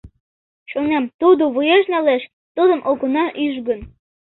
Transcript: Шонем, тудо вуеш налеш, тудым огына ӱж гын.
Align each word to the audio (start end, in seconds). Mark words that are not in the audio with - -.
Шонем, 0.71 1.05
тудо 1.19 1.43
вуеш 1.53 1.83
налеш, 1.93 2.23
тудым 2.55 2.79
огына 2.89 3.25
ӱж 3.45 3.55
гын. 3.67 3.79